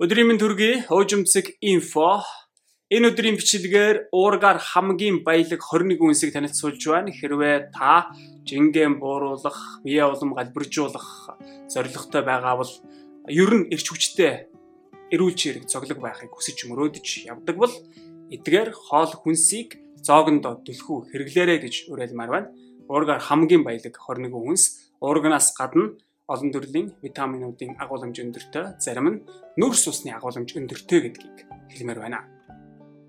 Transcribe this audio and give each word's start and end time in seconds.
Өдрийн 0.00 0.32
мэнд 0.32 0.40
төргий 0.40 0.80
уужимцэг 0.88 1.60
инфо 1.60 2.24
энэ 2.88 3.12
өдрийн 3.12 3.36
бичлэгээр 3.36 4.08
уургаар 4.16 4.56
хамгийн 4.56 5.20
баялаг 5.20 5.60
21 5.60 6.00
үнсийг 6.00 6.32
танилцуулж 6.32 6.80
байна. 6.88 7.12
Хэрвээ 7.12 7.68
та 7.68 8.08
жингэн 8.48 8.96
бууруулах, 8.96 9.84
бие 9.84 10.00
улам 10.08 10.32
галбиржуулах 10.32 11.36
зорилготой 11.68 12.24
байгаа 12.24 12.56
бол 12.56 12.72
ер 13.28 13.52
нь 13.52 13.68
эрч 13.68 13.92
хүчтэй 13.92 14.48
эрүүл 15.12 15.36
чирэг 15.36 15.68
цоглог 15.68 16.00
байхыг 16.00 16.32
хүсэж 16.32 16.64
мөрөөдөж 16.64 17.28
явдаг 17.28 17.56
бол 17.60 17.74
эдгээр 18.32 18.72
хоол 18.72 19.12
хүнсийг 19.12 19.84
зоогондоо 20.00 20.64
түлхүү 20.64 21.12
хэрэглээрэй 21.12 21.60
гэж 21.60 21.92
уриалмаар 21.92 22.30
байна. 22.32 22.48
Уургаар 22.88 23.20
хамгийн 23.20 23.68
баялаг 23.68 23.92
21 24.00 24.32
үнс 24.32 24.80
уурганаас 25.04 25.52
гадна 25.52 25.92
олон 26.30 26.50
төрлийн 26.54 26.88
витаминуудын 27.02 27.74
агуулмж 27.82 28.16
өндөртэй, 28.22 28.78
зарим 28.78 29.06
нь 29.10 29.18
нүүрс 29.58 29.84
усны 29.90 30.14
агуулмж 30.14 30.54
өндөртэй 30.54 31.00
гэдгийг 31.10 31.38
хэлмээр 31.74 31.98
байна. 31.98 32.22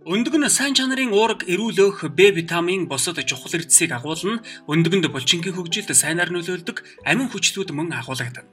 Өндөг 0.02 0.34
нь 0.34 0.50
сайн 0.50 0.74
чанарын 0.74 1.14
уурга 1.14 1.46
эрүүл 1.46 1.78
өөх 1.86 2.10
Б 2.18 2.34
витамин 2.34 2.90
босод 2.90 3.22
чухал 3.22 3.54
эрдэсийг 3.54 3.94
агуулна, 3.94 4.42
өндөгөнд 4.66 5.14
булчингийн 5.14 5.54
хөгжилд 5.54 5.94
сайнаар 5.94 6.34
нөлөөлдөг 6.34 6.82
амин 7.06 7.30
хүчлүүд 7.30 7.70
мөн 7.70 7.94
агуулгадаг. 7.94 8.50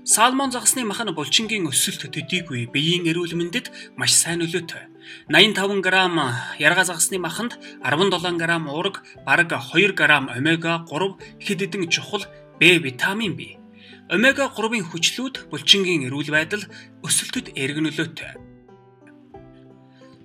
Салмон 0.00 0.48
загасны 0.48 0.80
махан 0.88 1.12
булчингийн 1.12 1.68
өсөлт 1.68 2.08
төдийгүй 2.08 2.72
биеийн 2.72 3.04
эрүүл 3.12 3.36
мэндэд 3.36 3.68
маш 4.00 4.16
сайн 4.16 4.40
нөлөөтэй. 4.40 4.88
85 5.28 5.84
г 5.84 5.88
ярга 6.56 6.88
загасны 6.88 7.20
маханд 7.20 7.60
17 7.84 8.40
г 8.40 8.44
уурга, 8.72 9.04
бараг 9.28 9.52
2 9.52 9.92
г 9.92 10.00
омега 10.08 10.88
3 10.88 11.20
хэд 11.44 11.60
хэдэн 11.60 11.92
чухал 11.92 12.24
Б 12.60 12.76
витамин 12.78 13.36
бий. 13.36 13.56
Омега 14.12 14.52
3-ын 14.52 14.84
хүчлүүд 14.92 15.48
булчингийн 15.48 16.04
эрүүл 16.04 16.28
байдал 16.28 16.60
өсөлтөд 17.00 17.56
эерэг 17.56 17.80
нөлөөтэй. 17.80 18.36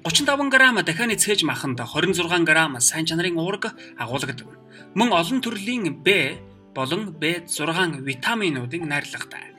35 0.03 0.51
г 0.51 0.83
дахианы 0.83 1.15
цээж 1.15 1.47
маханд 1.47 1.79
26 1.79 2.43
г 2.43 2.51
сайн 2.83 3.07
чанарын 3.07 3.39
уурга 3.39 3.71
агуулгадаг. 3.95 4.51
Мөн 4.99 5.15
олон 5.15 5.39
төрлийн 5.39 6.03
Б 6.03 6.35
болон 6.75 7.15
B6 7.15 8.03
витаминуудын 8.03 8.83
найрлагатай. 8.83 9.54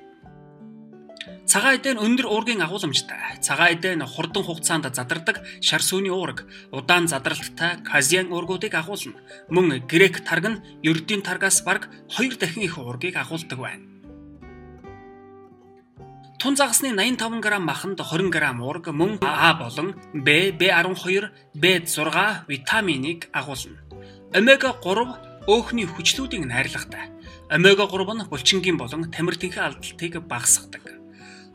Цагаан 1.47 1.79
эдэн 1.79 2.03
өндөр 2.03 2.27
уургийн 2.27 2.59
агуулмжтай. 2.67 3.39
Цагаан 3.39 3.79
эдэн 3.79 4.03
хурдан 4.03 4.43
хугацаанд 4.43 4.91
задардаг 4.91 5.47
шар 5.63 5.79
сүний 5.79 6.11
уурга, 6.11 6.43
удаан 6.75 7.07
задралттай 7.07 7.87
казиан 7.87 8.35
уургуудыг 8.35 8.75
агуулна. 8.75 9.23
Мөн 9.49 9.87
грек 9.87 10.27
тарг 10.27 10.47
нь 10.51 10.63
ердийн 10.83 11.23
таргаас 11.23 11.63
бараг 11.63 11.87
2 12.11 12.35
дахин 12.35 12.67
их 12.67 12.79
уургийг 12.79 13.15
агуулдаг 13.15 13.59
байна. 13.63 13.87
Тун 16.41 16.57
загасны 16.57 16.91
85 16.91 17.39
г 17.39 17.59
маханд 17.63 18.01
20 18.03 18.35
г 18.35 18.37
уурга 18.67 18.91
мөн 18.91 19.19
А 19.23 19.55
болон 19.55 19.95
Б, 20.13 20.51
B12, 20.51 21.31
B6 21.55 22.51
витаминыг 22.51 23.31
агуулна. 23.33 23.79
Омега 24.35 24.75
3 24.83 25.47
өөхний 25.47 25.87
хүчлүүдийн 25.87 26.51
найрлагатай. 26.51 27.07
Омега 27.55 27.87
3 27.87 28.03
нь 28.19 28.27
булчингийн 28.27 28.77
болон 28.77 29.07
тамиртынхээ 29.15 29.63
алдалтыг 29.63 30.27
багасгадаг. 30.27 31.06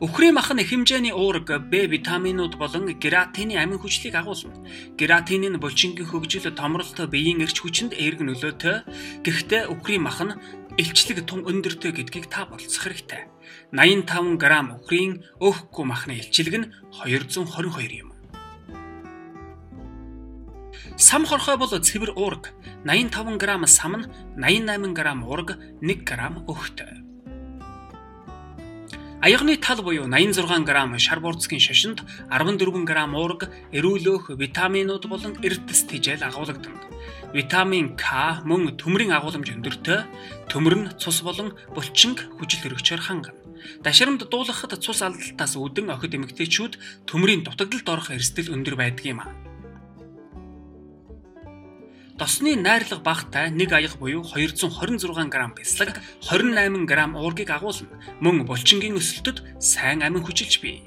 Өхрийн 0.02 0.34
мах 0.34 0.50
нь 0.50 0.66
хэмжээний 0.66 1.14
уурга, 1.14 1.62
Б 1.62 1.86
витаминууд 1.86 2.58
болон 2.58 2.90
гератины 2.98 3.54
амин 3.54 3.78
хүчлийг 3.78 4.18
агуулна. 4.18 4.50
Гератин 4.98 5.46
нь 5.46 5.62
булчингийн 5.62 6.10
хөгжил, 6.10 6.50
томролт, 6.50 6.98
биеийн 7.06 7.38
эрч 7.38 7.62
хүчинд 7.62 7.94
эерэг 7.94 8.26
нөлөөтэй. 8.26 8.82
Гэхдээ 9.22 9.70
өхрийн 9.70 10.02
мах 10.02 10.18
нь 10.18 10.34
элчлэг 10.74 11.22
тун 11.22 11.46
өндөртэй 11.46 11.94
гэдгийг 11.94 12.26
та 12.26 12.50
болцох 12.50 12.82
хэрэгтэй. 12.82 13.30
85 13.70 14.42
г 14.42 14.44
өхрийн 14.74 15.22
өөхгүй 15.38 15.84
махны 15.86 16.18
элчлэг 16.18 16.54
нь 16.58 16.70
222 17.06 18.02
юм. 18.02 18.10
Сам 20.98 21.22
хорхой 21.30 21.54
бол 21.62 21.70
цэвэр 21.70 22.18
уурга. 22.18 22.50
85 22.90 23.38
г 23.38 23.46
сам 23.70 24.02
нь 24.02 24.10
88 24.34 24.98
г 24.98 25.00
уурга 25.22 25.54
1 25.78 26.02
г 26.02 26.10
өөхтэй. 26.50 27.01
Аягны 29.22 29.54
тал 29.56 29.78
буюу 29.86 30.10
86 30.10 30.66
г 30.66 30.98
шар 30.98 31.20
бурцгийн 31.22 31.62
шашинд 31.62 32.02
14 32.26 32.58
г 32.58 32.92
уурга, 33.14 33.46
эрүүл 33.70 34.18
өөх, 34.18 34.24
витаминууд 34.34 35.06
болон 35.06 35.38
эрдэс 35.38 35.86
тижэл 35.86 36.26
агуулгадаг. 36.26 36.74
Витамин 37.30 37.94
К 37.94 38.42
мөн 38.42 38.74
төмрийн 38.74 39.14
агуулмж 39.14 39.46
өндөртэй, 39.54 40.02
төмөр 40.50 40.74
нь 40.74 40.90
цус 40.98 41.22
болон 41.22 41.54
булчинг 41.70 42.18
хүчил 42.34 42.74
өргөчөөр 42.74 42.98
хангана. 42.98 43.38
Дашрамд 43.86 44.26
дуулахад 44.26 44.74
цус 44.82 45.06
алдалтаас 45.06 45.54
үүдэн 45.54 45.94
охид 45.94 46.18
эмэгтэйчүүд 46.18 47.06
төмрийн 47.06 47.46
дутагдлалд 47.46 47.86
орох 47.94 48.10
эрсдэл 48.10 48.50
өндөр 48.50 48.74
байдаг 48.74 49.06
юм 49.06 49.22
а. 49.22 49.30
Досны 52.22 52.54
найрлага 52.54 53.02
багтай 53.02 53.50
нэг 53.50 53.72
аяга 53.74 53.98
буюу 53.98 54.22
226 54.22 55.26
г 55.26 55.38
бяцлаг 55.58 55.98
28 56.22 56.86
г 56.86 56.94
уургийг 57.18 57.50
агуулна. 57.50 57.98
Мөн 58.22 58.46
булчингийн 58.46 58.94
өсөлтөд 58.94 59.42
сайн 59.58 60.06
амин 60.06 60.22
хүчилж 60.22 60.62
бий. 60.62 60.86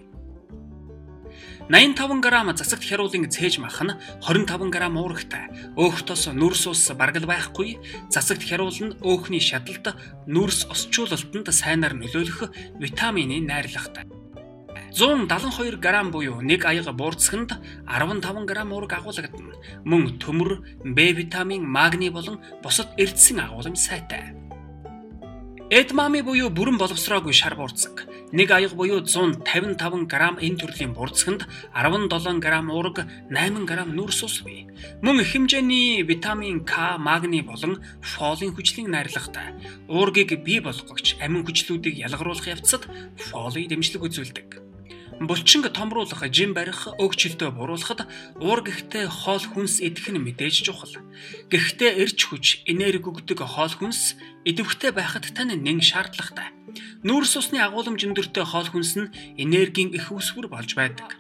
85 1.68 2.24
г 2.24 2.56
засагт 2.56 2.88
хяруулын 2.88 3.28
цээж 3.28 3.60
мах 3.60 3.84
нь 3.84 3.92
25 4.24 4.72
г 4.72 4.80
уурагтай. 4.88 5.76
Өөх 5.76 6.08
тос 6.08 6.32
нүрс 6.32 6.72
ус 6.72 6.88
баргал 6.96 7.28
байхгүй. 7.28 7.84
Засагт 8.08 8.48
хяруул 8.48 8.72
нь 8.72 8.96
өөхний 9.04 9.44
шадалд 9.44 9.92
нүрс 10.32 10.72
осчуулалтанд 10.72 11.52
сайнаар 11.52 12.00
нөлөөлөх 12.00 12.80
витамины 12.80 13.44
найрлагатай. 13.44 14.08
172 14.96 15.76
г 15.76 16.04
буюу 16.10 16.40
нэг 16.40 16.64
аяга 16.64 16.94
буурцсагт 16.94 17.52
15 17.84 18.46
г 18.48 18.64
уург 18.72 18.94
агуулгадна. 18.94 19.52
Мөн 19.84 20.16
төмөр, 20.24 20.64
Б 20.86 21.12
витамин, 21.12 21.68
магний 21.68 22.10
болон 22.10 22.40
бусад 22.64 22.96
эрдэсийн 22.96 23.44
агуулмж 23.44 23.76
сайтай. 23.76 24.32
Эдмами 25.70 26.22
буюу 26.22 26.48
бүрэн 26.48 26.78
боловсроогүй 26.80 27.34
шар 27.36 27.58
буурцаг. 27.60 28.08
Нэг 28.32 28.52
аяга 28.56 28.76
буюу 28.76 29.04
155 29.04 30.08
г 30.08 30.16
энэ 30.40 30.60
төрлийн 30.64 30.94
буурцагт 30.96 31.44
17 31.76 32.40
г 32.40 32.48
уург, 32.72 33.04
8 33.28 33.66
г 33.68 33.84
нүрс 33.84 34.24
ус 34.24 34.48
бий. 34.48 34.72
Мөн 35.02 35.20
их 35.20 35.36
хэмжээний 35.36 36.04
витамин 36.08 36.64
К, 36.64 36.96
магний 36.98 37.42
болон 37.42 37.84
фолын 38.00 38.56
хүчлийн 38.56 38.96
найрлагатай. 38.96 39.60
Уургийг 39.90 40.40
бий 40.40 40.62
болгогч 40.64 41.20
амин 41.20 41.44
хүчлүүдийг 41.44 42.00
ялгаруулах 42.00 42.48
явцад 42.48 42.88
фоли 43.20 43.68
дэмжлэг 43.68 44.08
үзүүлдэг 44.08 44.65
булчинг 45.20 45.72
томруулах, 45.72 46.24
жим 46.32 46.54
барих, 46.54 46.88
өгчлөлтөө 47.00 47.50
буруулахад 47.56 48.04
уур 48.42 48.60
гихтээ 48.68 49.08
хоол 49.08 49.40
хүнс 49.40 49.80
идэх 49.80 50.12
нь 50.12 50.20
мэдээж 50.20 50.68
чухал. 50.68 50.92
Гэхдээ 51.48 52.04
эрч 52.04 52.20
хүч, 52.28 52.68
энерги 52.68 53.08
өгдөг 53.08 53.40
хоол 53.40 53.72
хүнс 53.72 54.20
идэвхтэй 54.44 54.92
байхад 54.92 55.32
тань 55.32 55.56
нэн 55.56 55.80
шаардлагатай. 55.80 56.52
Нүүрс 57.08 57.40
усны 57.40 57.64
агуулмж 57.64 58.02
өндөртэй 58.04 58.44
хоол 58.44 58.68
хүнс 58.68 58.92
нь 59.00 59.12
энергийн 59.40 59.96
их 59.96 60.12
үсвэр 60.12 60.52
болж 60.52 60.76
байдаг. 60.76 61.16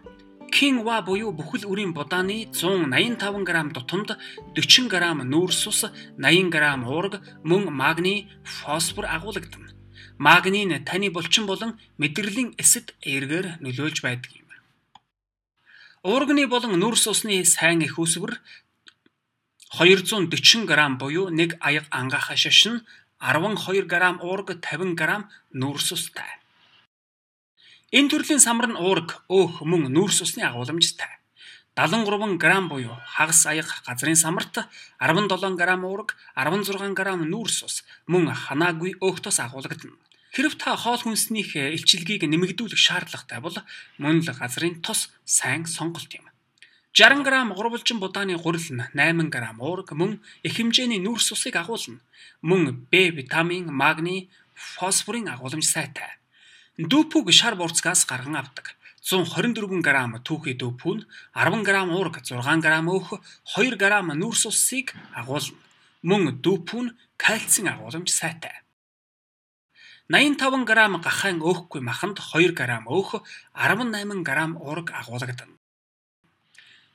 Кинва 0.51 0.99
буюу 1.01 1.31
бүхэл 1.31 1.67
үрийн 1.67 1.91
будааны 1.95 2.51
185 2.51 3.43
г 3.47 3.51
дутамд 3.75 4.09
40 4.55 4.91
г 4.91 4.95
нүүрс 5.23 5.61
ус, 5.67 5.81
80 6.19 6.51
г 6.51 6.55
уурга, 6.83 7.23
мөн 7.43 7.71
магний, 7.71 8.27
фосфор 8.43 9.07
агуулгадана. 9.07 9.74
Магний 10.17 10.65
нь 10.65 10.85
таны 10.85 11.11
булчин 11.11 11.45
болон 11.45 11.79
мэдрэлийн 11.97 12.55
эсэд 12.57 12.95
эргээр 13.03 13.59
нөлөөлж 13.59 13.99
байдаг 14.01 14.31
юм. 14.31 14.45
Уурганы 16.05 16.47
болон 16.47 16.77
нүрс 16.79 17.07
усны 17.07 17.43
сайн 17.43 17.81
их 17.81 17.99
үсвэр 17.99 18.39
240 19.73 20.69
г 20.69 20.73
буюу 21.01 21.27
нэг 21.33 21.57
аяга 21.59 21.89
ангахаа 21.89 22.37
шашин 22.37 22.85
12 23.19 23.89
г 23.91 23.95
уурга 24.21 24.53
50 24.53 24.95
г 24.95 25.27
нүрс 25.51 25.91
устай. 25.91 26.31
Энэ 27.91 28.09
төрлийн 28.09 28.39
самар 28.39 28.69
нь 28.69 28.79
уурга, 28.79 29.25
өөх 29.27 29.65
мөн 29.67 29.91
нүрс 29.91 30.21
усны 30.21 30.45
агуулмжтай. 30.45 31.11
73 31.75 32.37
г 32.39 32.67
буюу 32.69 32.95
хагас 33.05 33.45
аяга 33.45 33.75
газрын 33.85 34.15
самарт 34.15 34.63
17 34.99 35.27
г 35.59 35.63
уурга, 35.83 36.15
16 36.35 36.95
г 36.95 37.15
нүрс 37.19 37.63
ус 37.67 37.83
мөн 38.07 38.31
ханаагүй 38.31 38.95
өөхтөөс 39.03 39.43
агуулгадана. 39.43 39.99
Хэрв 40.31 40.55
та 40.55 40.75
хоол 40.79 41.03
хүнснийх 41.03 41.51
элчилгээг 41.55 42.23
нэмэгдүүлэх 42.31 42.79
шаардлагатай 42.79 43.39
бол 43.43 43.57
мөн 43.99 44.23
л 44.23 44.31
газрын 44.31 44.79
тос 44.79 45.11
сайн 45.27 45.67
сонголт 45.67 46.07
юм. 46.15 46.31
60 46.95 47.27
г 47.27 47.31
гурвалжин 47.51 47.99
будааны 47.99 48.39
гурил 48.39 48.71
нь 48.71 48.87
8 48.95 49.27
г 49.27 49.35
уург 49.59 49.91
мөн 49.91 50.23
их 50.47 50.55
хэмжээний 50.55 51.03
нүрс 51.03 51.35
усыг 51.35 51.59
агуулна. 51.59 51.99
Мөн 52.39 52.87
Б 52.87 53.11
витамин, 53.11 53.67
магний, 53.67 54.31
фосфорын 54.55 55.27
агуулмж 55.27 55.67
сайтай. 55.67 56.15
Дүүпүг 56.75 57.31
шар 57.31 57.55
бурцгаас 57.55 58.03
гарган 58.03 58.35
авдаг. 58.35 58.75
124 58.99 59.79
г 59.79 60.19
түүхий 60.27 60.59
дүүпүн 60.59 61.05
10 61.31 61.63
г 61.63 61.71
уург 61.87 62.19
6 62.19 62.43
г 62.59 62.67
өөх 62.83 63.07
2 63.55 63.79
г 63.79 64.03
нүрс 64.11 64.43
усыг 64.51 64.91
агуулна. 65.15 65.55
Мөн 66.03 66.43
дүүпүн 66.43 66.91
кальцийн 67.15 67.71
агуулмж 67.71 68.11
сайтай. 68.11 68.59
85 70.11 70.67
г 70.67 70.99
гахаан 70.99 71.39
өөхгүй 71.39 71.79
маханд 71.79 72.19
2 72.19 72.51
г 72.51 72.67
өөх 72.67 73.23
18 73.55 74.27
г 74.27 74.31
уураг 74.59 74.91
агуулгадана. 74.91 75.55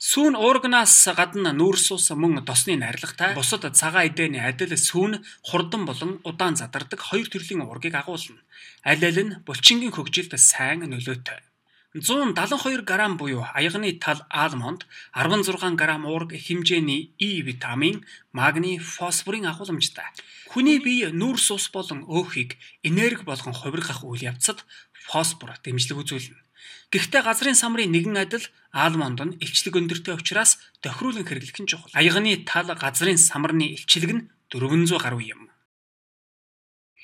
Сүүн 0.01 0.33
уургнаас 0.33 0.95
гадна 1.13 1.51
нүүрс 1.53 1.91
ус 1.93 2.07
мөн 2.17 2.41
досны 2.49 2.73
найрлагатай 2.81 3.35
бусад 3.37 3.69
цагаан 3.77 4.09
эдэний 4.09 4.41
адил 4.41 4.73
сүүн 4.73 5.21
хурдан 5.45 5.85
болон 5.85 6.25
удаан 6.25 6.57
задардаг 6.57 7.05
хоёр 7.05 7.29
төрлийн 7.29 7.61
уургийг 7.69 8.01
агуулна. 8.01 8.41
Аль 8.81 9.05
аль 9.05 9.21
нь 9.21 9.37
булчингийн 9.45 9.93
хөгжилд 9.93 10.33
сайн 10.41 10.89
нөлөөтэй. 10.89 11.45
172 11.93 12.81
г 12.89 12.93
буюу 13.21 13.45
аяганы 13.53 13.93
тал 14.01 14.25
алмонд 14.33 14.89
16 15.13 15.77
г 15.77 15.85
уург 16.09 16.33
хэмжээний 16.33 17.13
E 17.21 17.45
витамин, 17.45 18.01
магний, 18.33 18.81
фосфорын 18.81 19.53
агуулмжтай. 19.53 20.09
Хүний 20.49 20.81
бие 20.81 21.13
нүүрс 21.13 21.53
ус 21.53 21.69
болон 21.69 22.09
өөхийг 22.09 22.57
энерги 22.89 23.29
болгон 23.29 23.53
хувиргах 23.53 24.01
үйл 24.09 24.33
явцад 24.33 24.65
фосфор 24.97 25.53
дэмжлэг 25.61 26.01
үзүүлнэ. 26.01 26.41
Гэхдээ 26.91 27.23
газрын 27.23 27.55
самрын 27.55 27.91
нэгэн 27.95 28.19
адил 28.19 28.45
алмонд 28.75 29.21
нь 29.23 29.37
илчлэг 29.39 29.79
өндөртэй 29.79 30.15
учраас 30.19 30.59
тохируулан 30.83 31.23
хэрэглэх 31.23 31.59
нь 31.63 31.71
чухал. 31.71 31.95
Аяганы 31.95 32.43
тал 32.43 32.67
газрын 32.75 33.19
самарны 33.19 33.79
илчлэг 33.79 34.11
нь 34.11 34.27
400 34.51 34.99
гаруй 34.99 35.31
юм. 35.31 35.51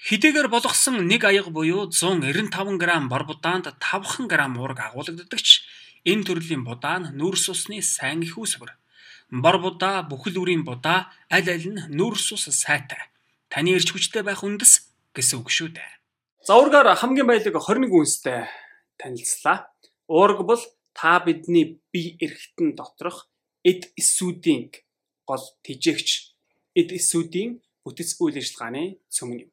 Хидээгээр 0.06 0.48
болгосон 0.50 1.06
нэг 1.06 1.22
аяга 1.26 1.50
буюу 1.50 1.90
195 1.90 2.78
г 2.78 2.84
бор 3.10 3.24
будаанд 3.30 3.66
5 3.78 4.30
г 4.30 4.34
уураг 4.58 4.78
агуулгаддагч 4.90 5.48
энэ 6.06 6.26
төрлийн 6.26 6.62
будаа 6.62 7.02
нь 7.02 7.10
нүүрс 7.18 7.50
усны 7.50 7.82
сайн 7.82 8.22
их 8.22 8.38
үүсвэр. 8.38 8.74
Бор 9.30 9.58
будаа, 9.58 10.06
бүхэл 10.06 10.38
үрийн 10.38 10.62
будаа 10.62 11.10
аль 11.26 11.50
аль 11.50 11.66
нь 11.66 11.90
нүүрс 11.90 12.38
ус 12.38 12.46
сайтай. 12.54 13.10
Таны 13.50 13.74
эрч 13.74 13.90
хүчтэй 13.90 14.22
байх 14.22 14.46
үндэс 14.46 14.86
гэсэн 15.10 15.42
үг 15.42 15.50
шүү 15.50 15.74
дээ. 15.74 15.92
За 16.46 16.54
ургаар 16.54 16.94
хамгийн 16.94 17.26
баялаг 17.26 17.58
21 17.58 17.90
үнстэй 17.90 18.46
танилцлаа. 19.00 19.70
Уураг 20.08 20.40
бол 20.46 20.62
та 20.94 21.20
бидний 21.20 21.80
бие 21.92 22.16
эрхтэн 22.20 22.74
доторх 22.74 23.28
эд 23.64 23.92
эсүүдийн 24.00 24.72
гол 25.28 25.44
тижээгч 25.64 26.08
эд 26.80 26.90
эсүүдийн 26.98 27.60
бүтэц 27.84 28.16
үйл 28.22 28.38
ажиллагааны 28.40 28.98
цөмөн 29.10 29.38
юм. 29.44 29.50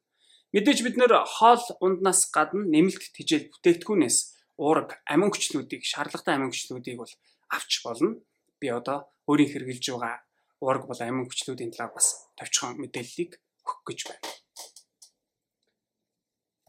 Мэдээж 0.54 0.80
бид 0.86 0.96
нэр 0.98 1.14
хоол 1.26 1.64
унднаас 1.82 2.30
гадна 2.30 2.64
нэмэлт 2.70 3.12
тижэл 3.18 3.50
бүтээгдэхүүнээс 3.52 4.18
уураг 4.62 5.02
амин 5.10 5.34
хүчлүүдийг 5.34 5.82
шаардлагатай 5.82 6.38
амин 6.38 6.54
хүчлүүдийг 6.54 6.98
бол 7.02 7.14
авч 7.50 7.82
болно. 7.82 8.22
Би 8.62 8.70
одоо 8.70 9.10
өөрийн 9.26 9.50
хэрэгжилж 9.52 9.86
байгаа 9.98 10.22
уураг 10.62 10.86
бол 10.88 11.02
амин 11.02 11.26
хүчлүүдийн 11.26 11.74
талаар 11.74 11.98
бас 11.98 12.30
товчхон 12.38 12.78
мэдээллийг 12.80 13.42
өгөх 13.66 13.82
гэж 13.88 14.00
байна. 14.08 14.30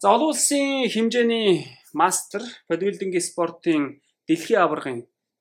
За 0.03 0.17
олон 0.17 0.33
улсын 0.33 0.89
хэмжээний 0.91 1.69
мастер 1.95 2.43
бодибилдингийн 2.69 3.29
спортын 3.31 3.83
дэлхийн 4.27 4.61
аваргын 4.67 4.99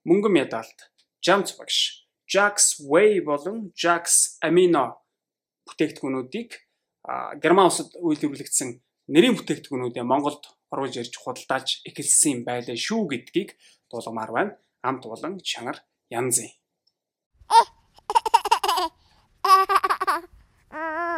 мөнгөн 0.07 0.33
медальд 0.37 0.79
Жамц 1.25 1.57
багш 1.57 2.07
Жакс 2.29 2.79
Вэй 2.79 3.21
болон 3.25 3.73
Жакс 3.75 4.37
Амино 4.41 5.01
бүтээгдэхүүнүүдийг 5.67 6.49
Герман 7.43 7.67
улсад 7.67 7.91
үйлдвэрлэгдсэн 7.99 8.69
нэрийн 9.13 9.35
бүтээгдэхүүнүүдээ 9.37 10.05
Монголд 10.07 10.43
оруулж 10.71 10.95
ирж 11.01 11.13
худалдааж 11.19 11.83
эхэлсэн 11.89 12.45
байлаа 12.47 12.77
шүү 12.77 13.01
гэдгийг 13.11 13.49
дуулгамаар 13.89 14.31
байна. 14.31 14.57
Амт 14.87 15.03
болон 15.09 15.39
чанар 15.39 15.77
янзын. 16.09 16.51
Аа 20.73 21.09